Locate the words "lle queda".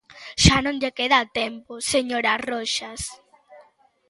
0.81-1.31